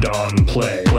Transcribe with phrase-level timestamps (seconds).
[0.00, 0.95] Don Play.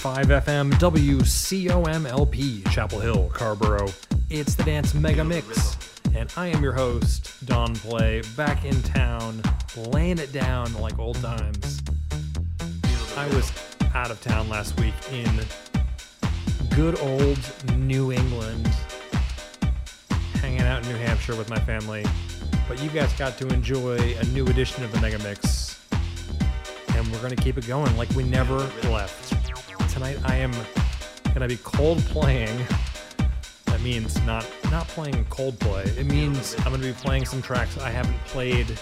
[0.00, 0.72] 103.5 FM
[1.20, 3.86] WCOMLP Chapel Hill, Carrboro.
[4.30, 5.76] It's the Dance Mega Mix.
[6.14, 9.42] And I am your host, Don Play, back in town,
[9.76, 11.82] laying it down like old times.
[13.14, 13.52] I was
[13.94, 15.28] out of town last week in
[16.74, 17.38] good old
[17.76, 18.70] New England,
[20.36, 22.06] hanging out in New Hampshire with my family.
[22.66, 25.78] But you guys got to enjoy a new edition of the Mega Mix
[27.00, 28.58] and we're gonna keep it going like we never
[28.90, 29.49] left.
[29.90, 30.52] Tonight I am
[31.34, 32.56] gonna be cold playing.
[33.66, 35.84] That means not not playing Coldplay.
[35.98, 38.78] It means I'm gonna be playing some tracks I haven't played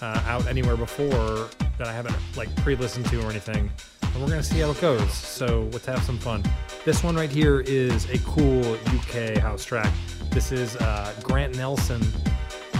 [0.00, 3.70] uh, out anywhere before that I haven't like pre-listened to or anything.
[4.02, 5.12] And we're gonna see how it goes.
[5.12, 6.42] So let's have some fun.
[6.86, 9.92] This one right here is a cool UK house track.
[10.30, 12.00] This is uh, Grant Nelson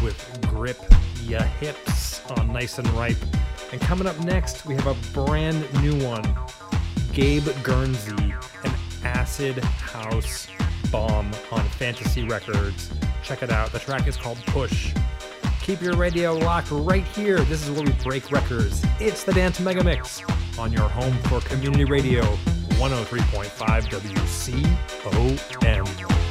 [0.02, 0.80] with Grip
[1.24, 3.18] Ya Hips on Nice and Ripe.
[3.70, 6.24] And coming up next, we have a brand new one
[7.16, 8.34] Gabe Gurnsey,
[8.64, 10.48] an acid house
[10.92, 12.92] bomb on Phantasy Records.
[13.22, 13.72] Check it out.
[13.72, 14.92] The track is called Push.
[15.62, 17.38] Keep your radio locked right here.
[17.44, 18.84] This is where we break records.
[19.00, 20.20] It's the Dance Mega Mix
[20.58, 22.22] on your home for community radio
[22.76, 26.25] 103.5 WCOM.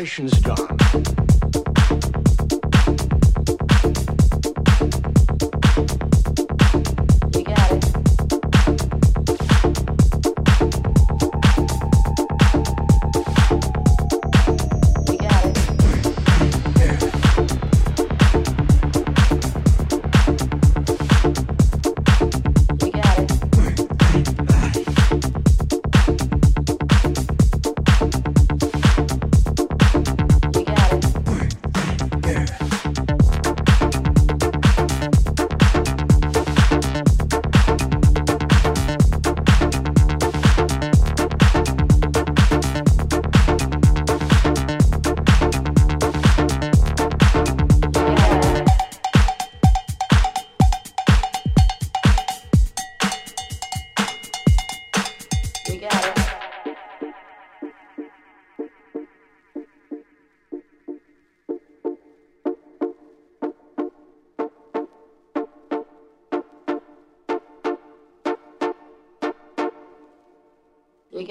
[0.00, 1.19] Congratulations, Don.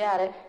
[0.10, 0.49] Got it.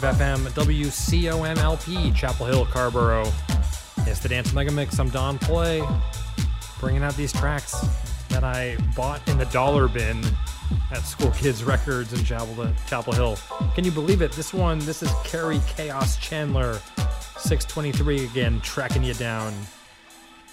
[0.00, 3.30] FM WCOMLP, Chapel Hill, Carrboro.
[3.98, 4.98] It's the Dance Mega Mix.
[4.98, 5.82] I'm Don Play,
[6.80, 7.86] bringing out these tracks
[8.30, 10.22] that I bought in the dollar bin
[10.90, 13.38] at School Kids Records in Chapel, Chapel Hill.
[13.74, 14.32] Can you believe it?
[14.32, 16.80] This one, this is Kerri Kaoz Chandler,
[17.38, 19.54] 623 again, tracking you down.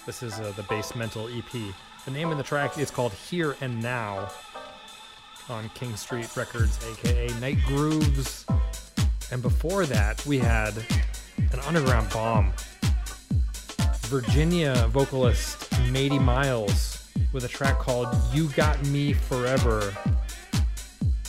[0.06, 1.74] This is uh, the Basemental EP.
[2.04, 4.30] The name of the track is called Here and Now
[5.48, 8.46] on King Street Records, aka Nite Grooves.
[9.34, 10.76] And before that, we had
[11.50, 12.52] an underground bomb.
[14.02, 19.92] Virginia vocalist Mady Miles with a track called You Got Me Forever.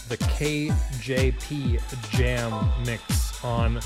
[0.07, 3.79] The KJP Jam mix on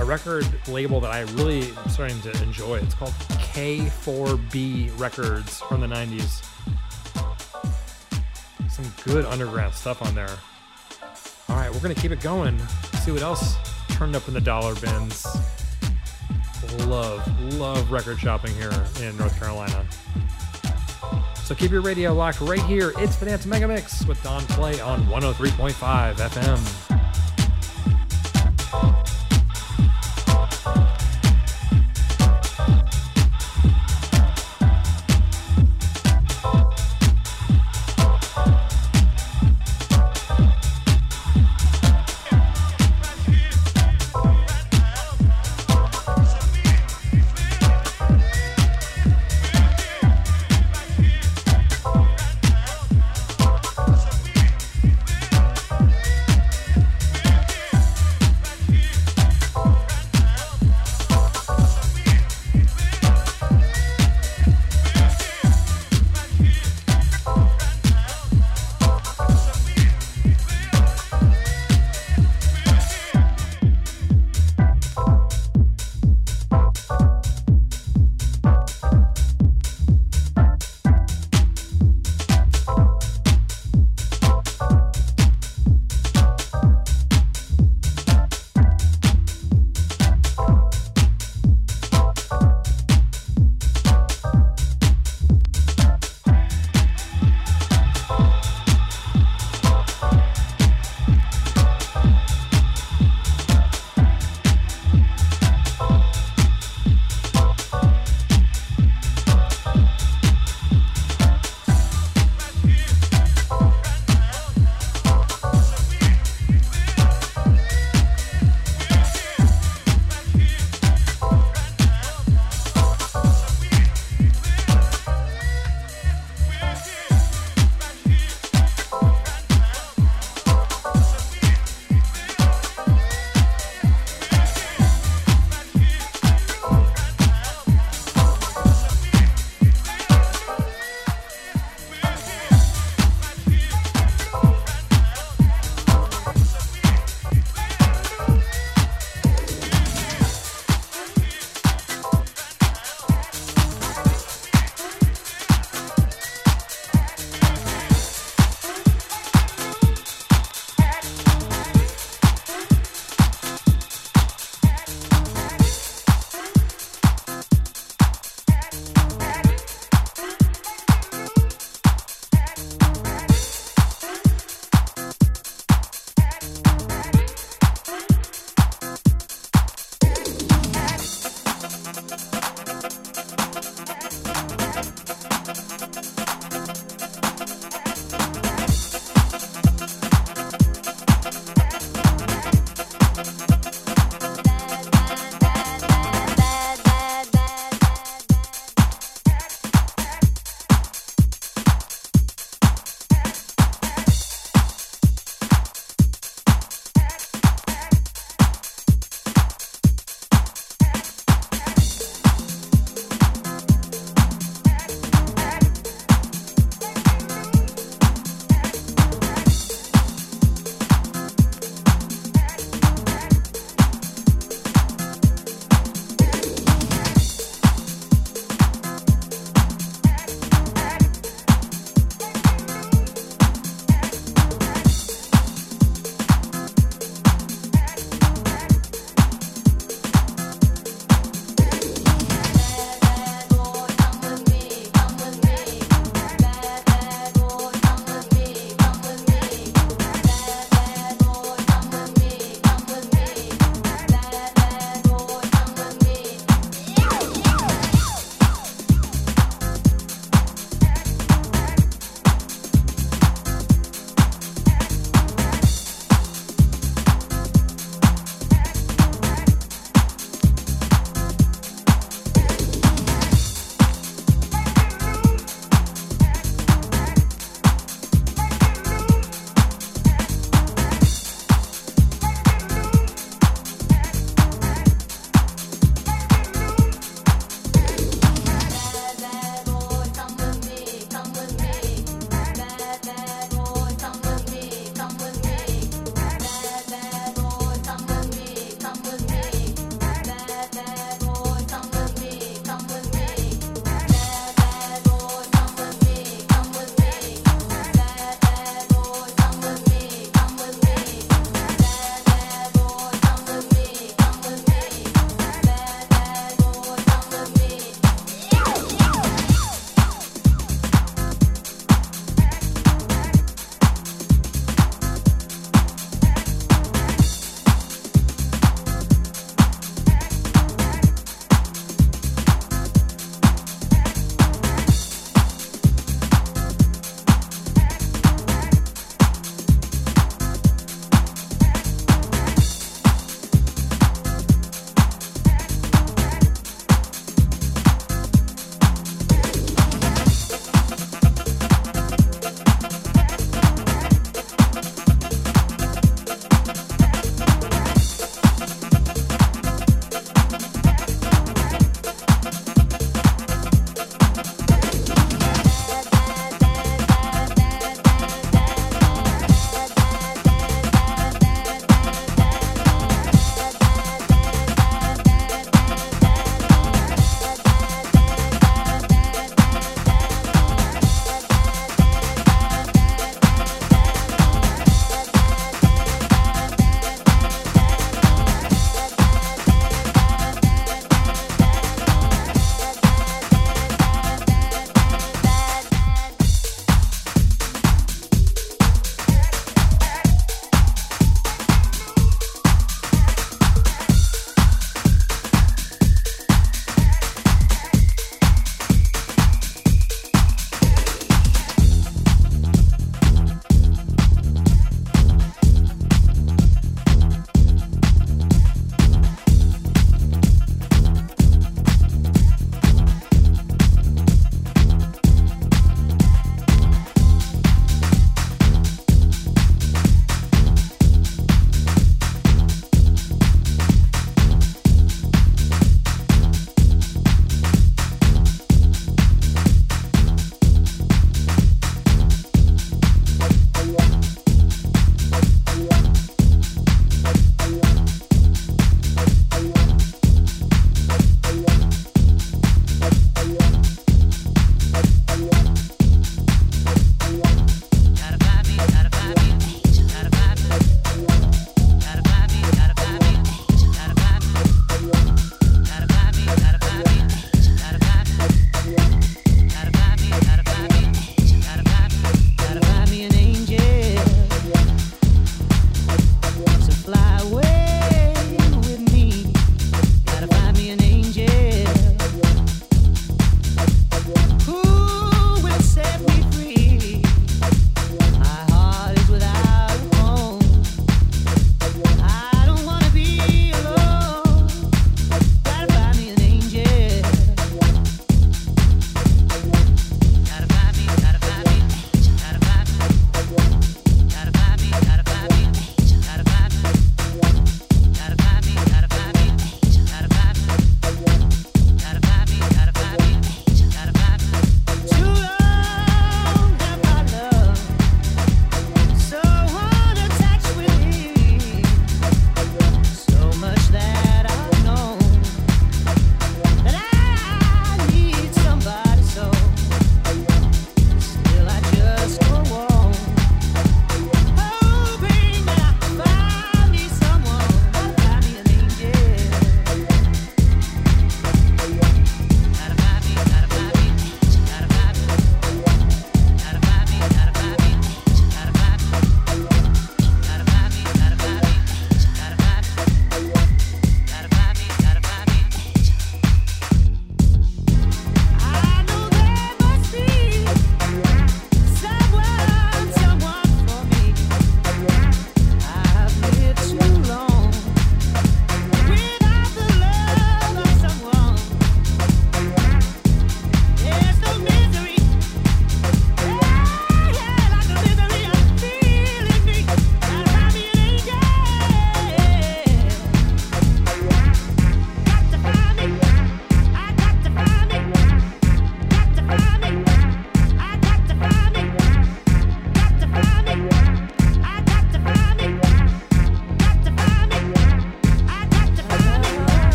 [0.00, 2.76] a record label that I really am starting to enjoy.
[2.78, 3.12] It's called
[3.52, 6.48] K4B Records from the 90s.
[8.70, 10.34] Some good underground stuff on there.
[11.48, 12.58] All right, we're going to keep it going.
[13.02, 13.56] See what else
[13.90, 15.26] turned up in the dollar bins.
[16.86, 19.86] Love, love record shopping here in North Carolina.
[21.44, 22.92] So keep your radio locked right here.
[22.96, 26.84] It's the Dance Mega Mix with Don Play on 103.5 FM.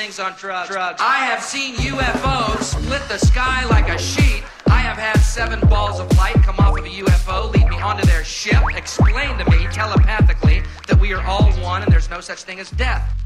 [0.00, 0.70] Things on drugs.
[0.70, 0.98] drugs.
[0.98, 4.42] I have seen UFOs split the sky like a sheet.
[4.66, 8.06] I have had seven balls of light come off of a UFO, lead me onto
[8.06, 12.44] their ship, explain to me telepathically that we are all one and there's no such
[12.44, 13.19] thing as death.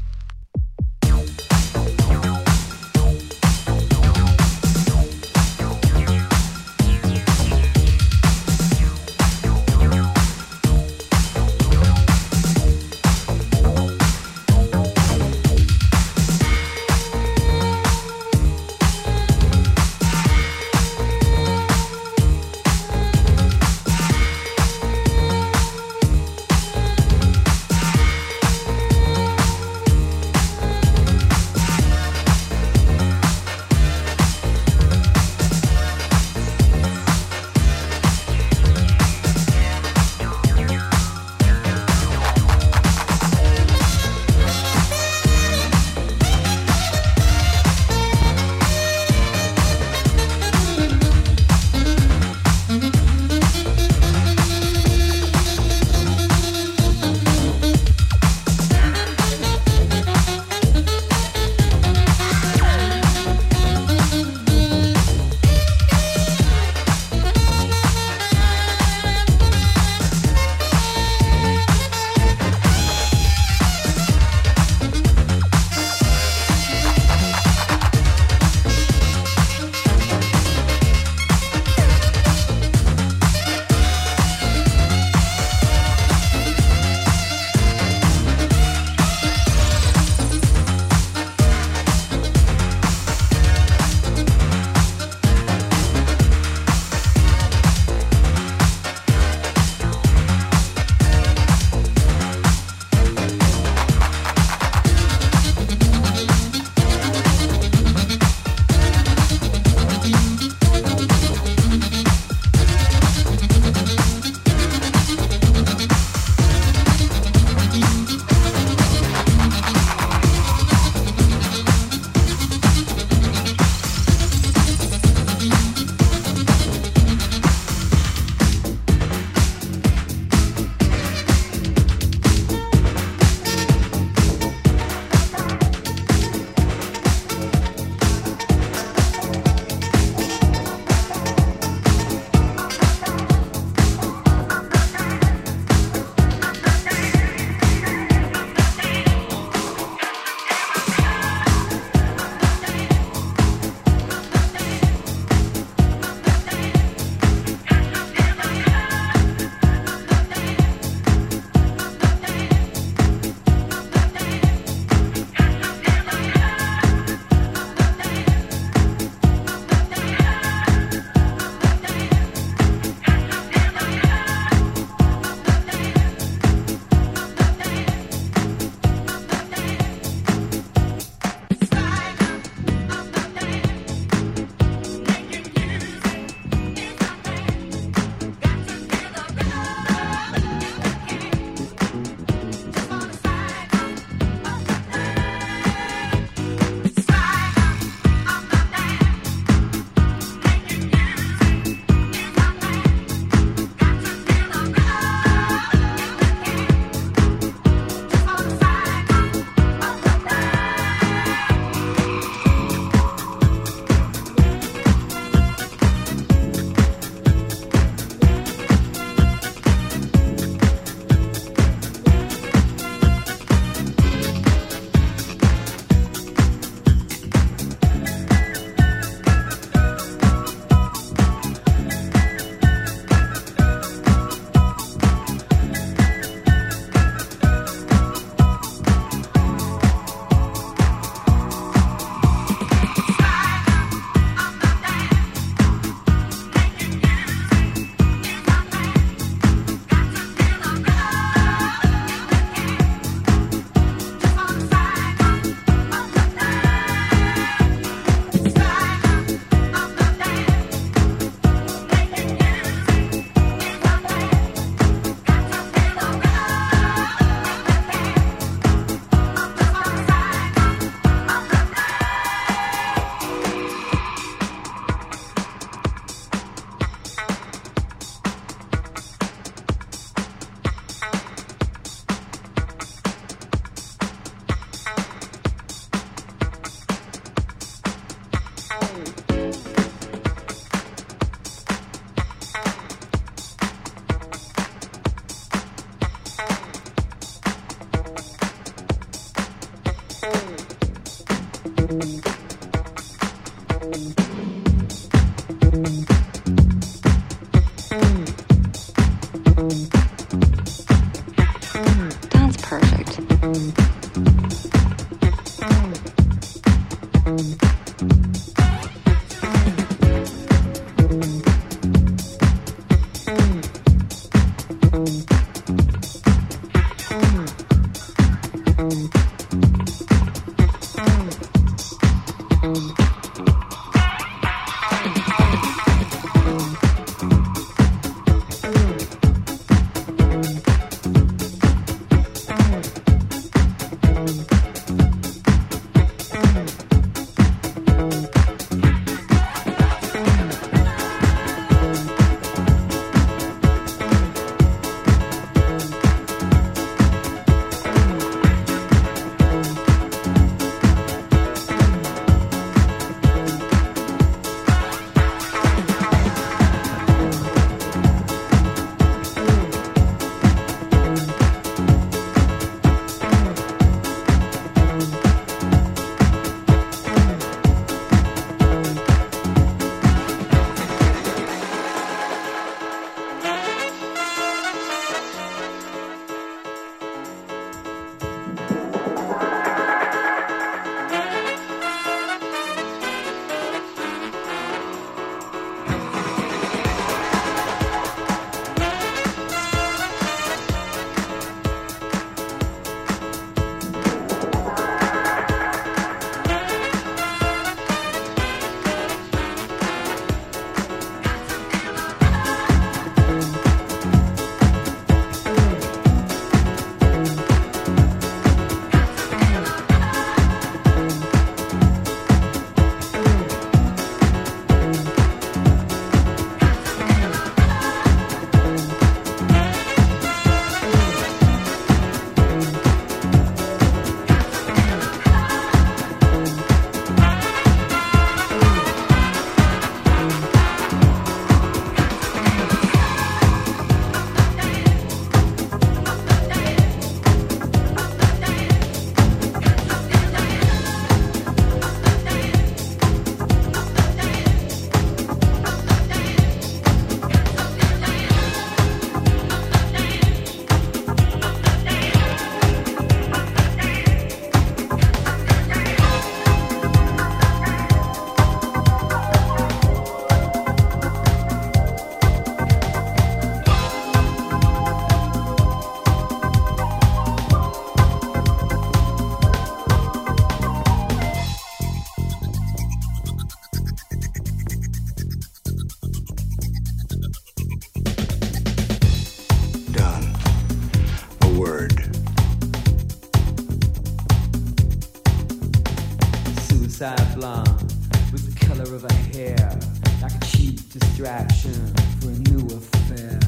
[501.15, 503.39] distraction for a new affair.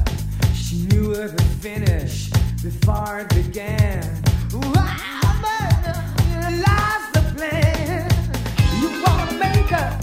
[0.54, 2.30] She knew her to finish
[2.62, 4.02] before it began.
[4.54, 8.08] Wow, murder, you the plan.
[8.80, 9.97] You wanna make her.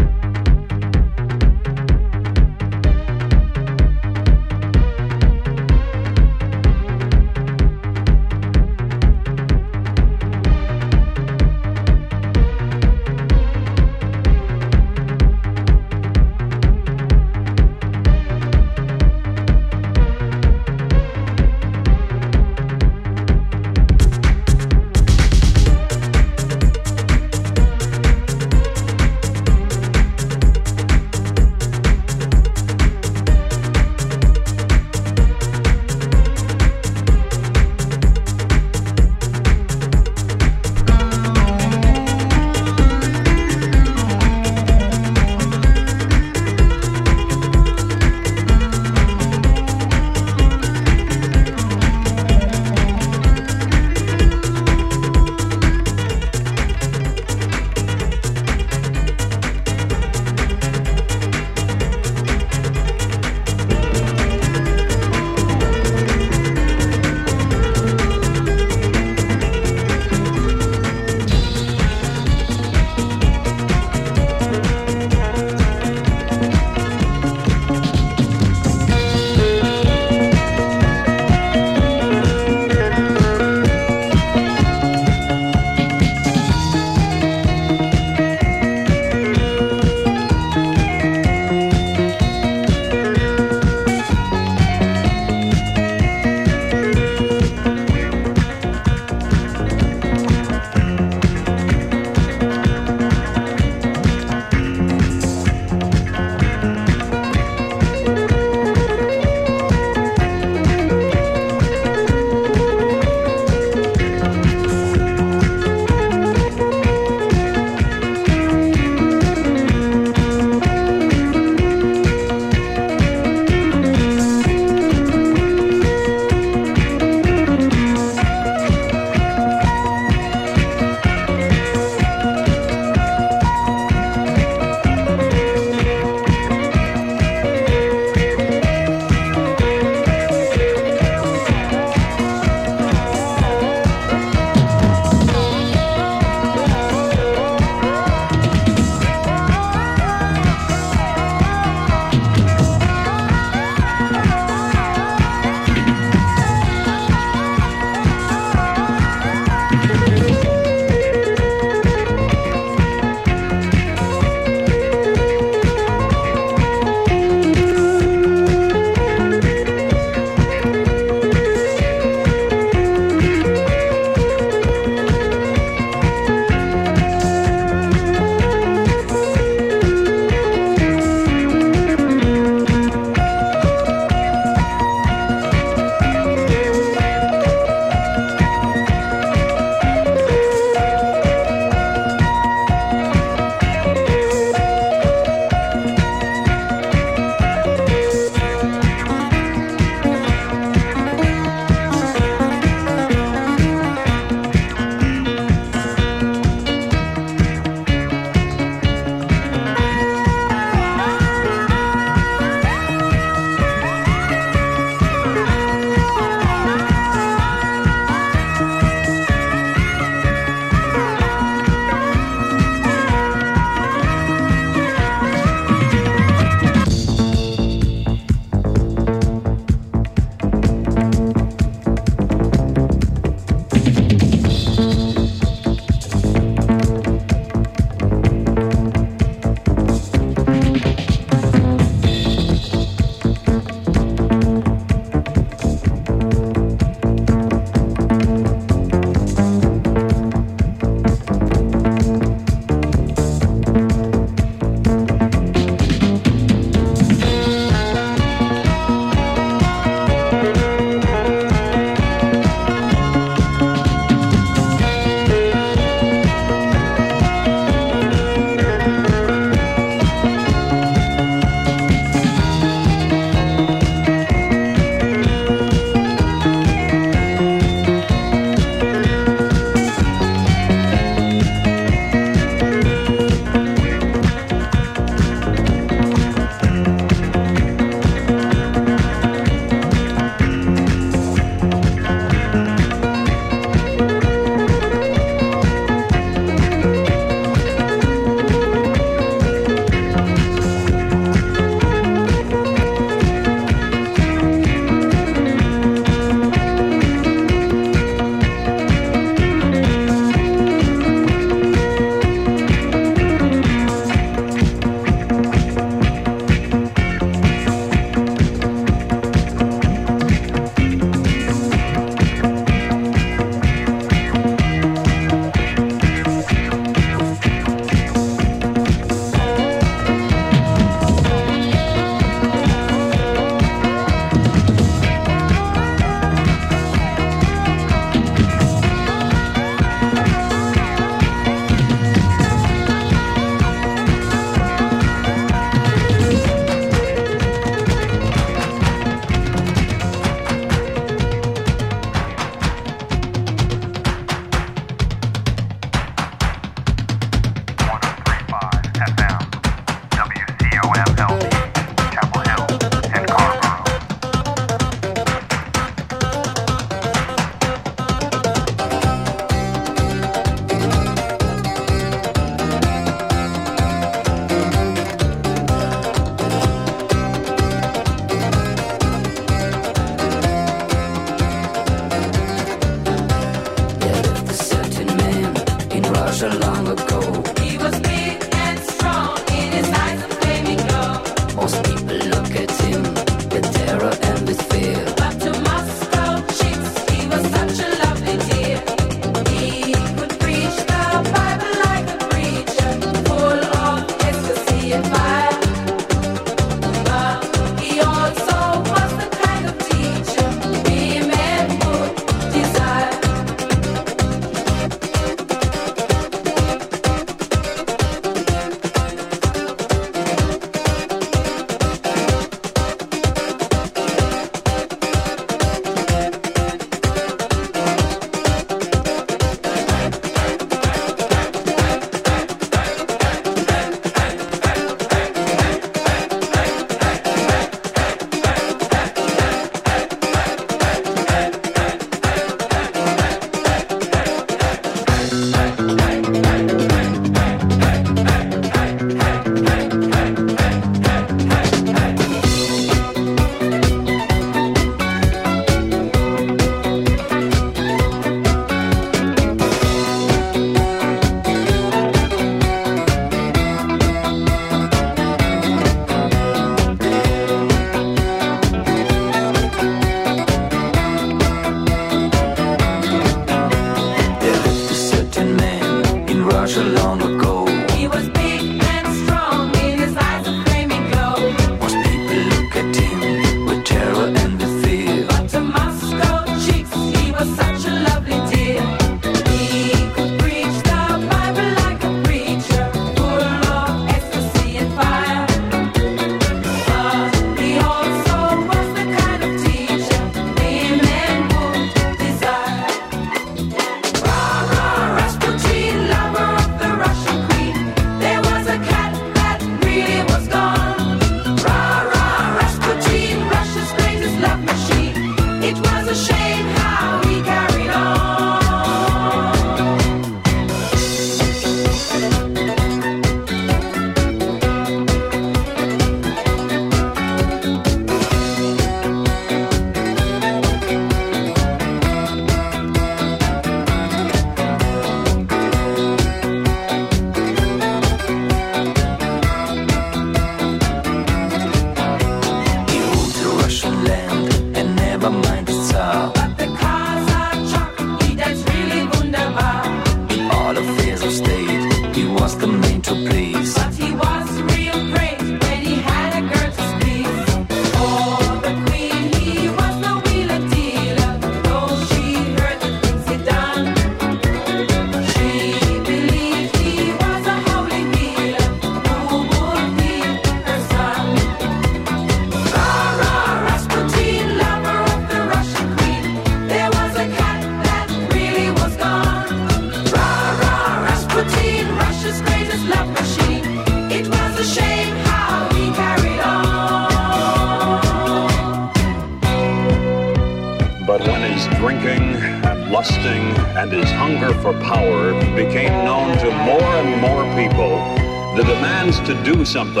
[599.71, 600.00] something.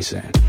[0.00, 0.39] Streisand.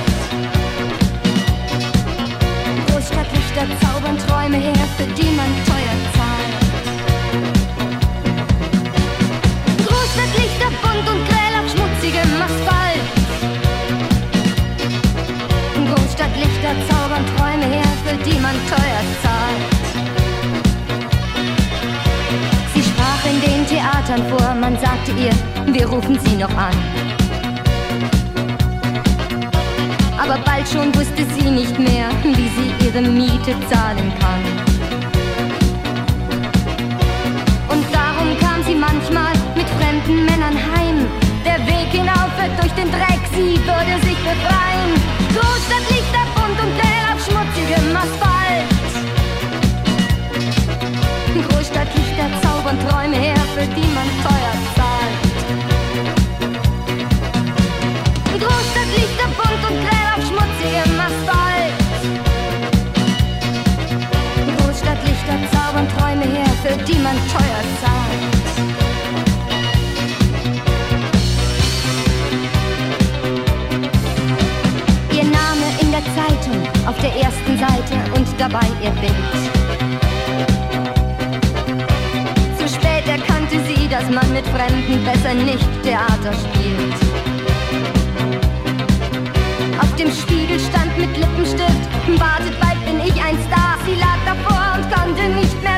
[2.89, 6.52] Großstadtlichter zaubern Träume her, für die man teuer zahlt.
[9.86, 13.06] Großstadtlichter bunt und grell auf schmutzigem Asphalt.
[15.89, 19.31] Großstadtlichter zaubern Träume her, für die man teuer zahlt.
[23.73, 25.32] Theatern vor, man sagte ihr,
[25.73, 26.74] wir rufen sie noch an.
[30.23, 34.43] Aber bald schon wusste sie nicht mehr, wie sie ihre Miete zahlen kann.
[37.73, 41.07] Und darum kam sie manchmal mit fremden Männern heim.
[41.43, 44.93] Der Weg hinauf wird durch den Dreck, sie würde sich befreien.
[45.35, 48.69] Großstadtlichter bunt und grell auf schmutzigem Asphalt.
[51.49, 55.16] Großstadtlichter zaubern Träume her, für die man teuer zahlt.
[58.41, 61.77] Großstadtlichter bunt und grell auf schmutzigem Asphalt.
[64.57, 68.23] Großstadtlichter zaubern Träume her, für die man teuer zahlt.
[75.12, 79.81] Ihr Name in der Zeitung, auf der ersten Seite und dabei ihr Bild.
[83.93, 86.94] Dass man mit Fremden besser nicht Theater spielt.
[89.78, 93.77] Auf dem Spiegel stand mit Lippenstift, wartet bald bin ich ein Star.
[93.85, 95.72] Sie lag davor und konnte nicht mehr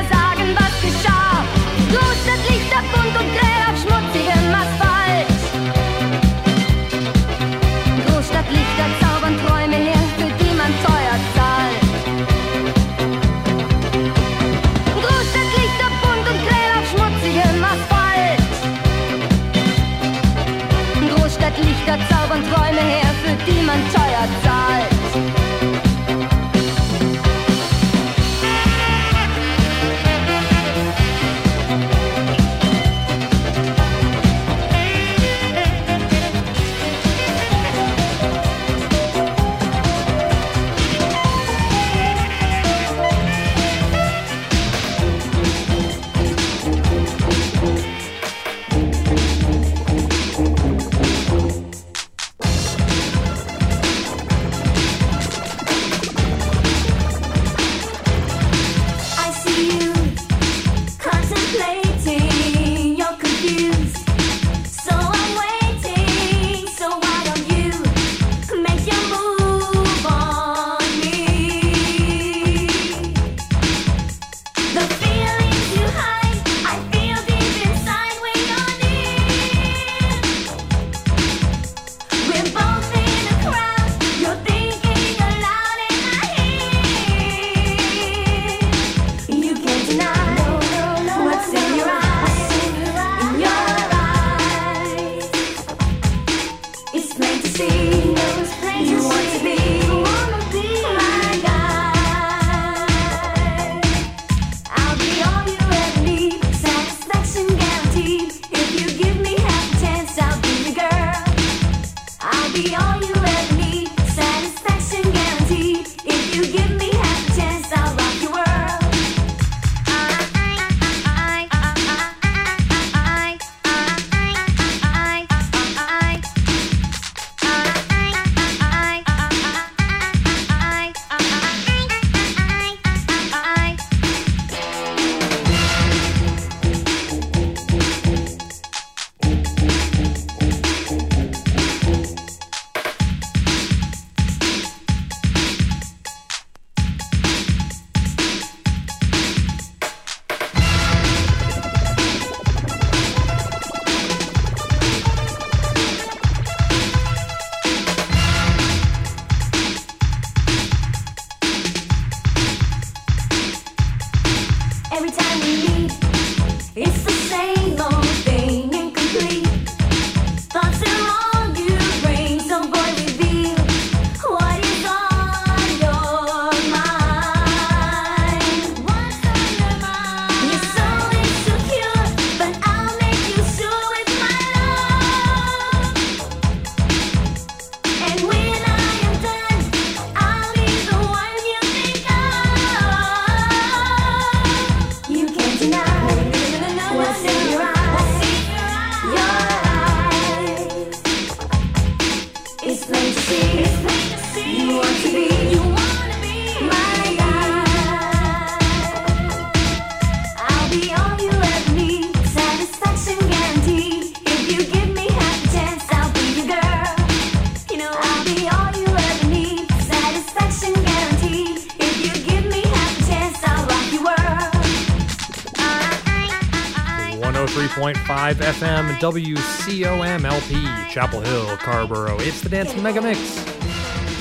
[228.95, 232.17] FM WCOM LP, Chapel Hill, Carrboro.
[232.19, 233.19] It's the Dance Mega Mix.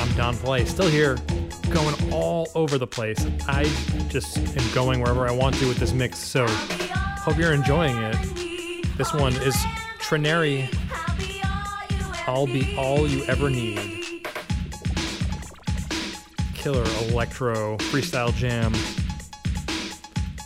[0.01, 1.17] I'm Don Play, still here,
[1.71, 3.25] going all over the place.
[3.47, 3.65] I
[4.09, 8.97] just am going wherever I want to with this mix, so hope you're enjoying it.
[8.97, 9.55] This one is
[9.99, 10.69] Trinere.
[12.27, 14.03] I'll be all you ever need.
[16.55, 18.73] Killer electro freestyle jam.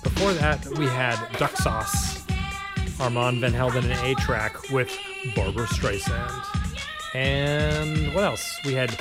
[0.03, 1.98] Before that, we had Duck Sauce.
[3.01, 4.97] Armand Van Helden and A-Trak with
[5.37, 6.45] Barbra Streisand.
[7.15, 8.59] And what else?
[8.65, 9.01] We had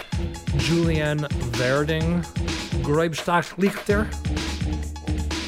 [0.58, 2.22] Julian Verding,
[2.84, 4.08] Greibstadt Lichter,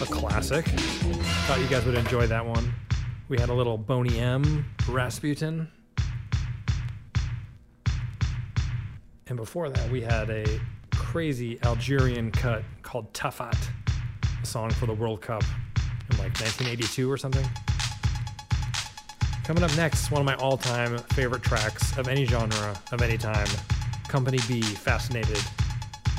[0.01, 0.65] a classic.
[0.65, 2.73] Thought you guys would enjoy that one.
[3.27, 5.67] We had a little Boney M, Rasputin.
[9.27, 10.45] And before that, we had a
[10.91, 13.57] crazy Algerian cut called Tafat,
[14.41, 15.43] a song for the World Cup
[16.11, 17.47] in like 1982 or something.
[19.49, 23.17] Coming up next, one of my all time favorite tracks of any genre, of any
[23.17, 23.47] time
[24.07, 25.39] Company B, Fascinated.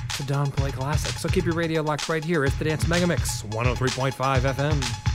[0.06, 1.12] It's a Don Play classic.
[1.12, 2.44] So keep your radio locked right here.
[2.44, 5.09] It's the Dance Megamix, 103.5 FM.